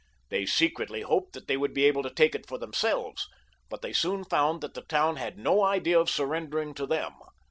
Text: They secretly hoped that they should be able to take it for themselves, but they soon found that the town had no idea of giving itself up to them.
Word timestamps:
They 0.29 0.47
secretly 0.47 1.01
hoped 1.03 1.33
that 1.33 1.47
they 1.47 1.57
should 1.57 1.75
be 1.75 1.85
able 1.85 2.01
to 2.01 2.09
take 2.09 2.33
it 2.33 2.47
for 2.47 2.57
themselves, 2.57 3.27
but 3.69 3.83
they 3.83 3.93
soon 3.93 4.23
found 4.23 4.61
that 4.61 4.73
the 4.73 4.81
town 4.81 5.17
had 5.17 5.37
no 5.37 5.63
idea 5.63 5.99
of 5.99 6.07
giving 6.07 6.41
itself 6.45 6.69
up 6.71 6.75
to 6.77 6.85
them. 6.87 7.13